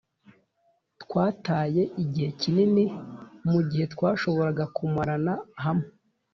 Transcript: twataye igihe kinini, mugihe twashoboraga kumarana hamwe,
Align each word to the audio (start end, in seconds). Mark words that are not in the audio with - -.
twataye 1.01 1.81
igihe 2.03 2.29
kinini, 2.41 2.83
mugihe 3.51 3.85
twashoboraga 3.93 4.63
kumarana 4.75 5.33
hamwe, 5.63 5.87